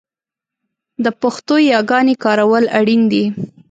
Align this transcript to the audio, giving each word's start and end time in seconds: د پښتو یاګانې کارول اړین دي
د 1.03 1.05
پښتو 1.21 1.55
یاګانې 1.71 2.15
کارول 2.23 2.63
اړین 2.79 3.01
دي 3.11 3.25